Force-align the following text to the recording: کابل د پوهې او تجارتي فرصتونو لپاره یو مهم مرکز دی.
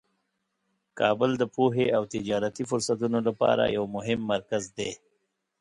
کابل 0.99 1.31
د 1.37 1.43
پوهې 1.55 1.85
او 1.97 2.03
تجارتي 2.13 2.63
فرصتونو 2.71 3.19
لپاره 3.27 3.63
یو 3.77 3.85
مهم 3.95 4.19
مرکز 4.33 4.63
دی. 4.77 4.91